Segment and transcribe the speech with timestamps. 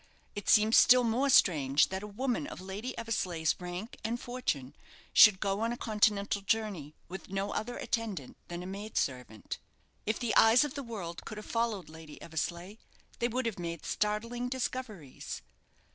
[0.33, 4.75] It seemed still more strange that a woman of Lady Eversleigh's rank and fortune
[5.13, 9.59] should go on a Continental journey with no other attendant than a maid servant.
[10.07, 12.77] If the eyes of the world could have followed Lady Eversleigh,
[13.19, 15.43] they would have made startling discoveries.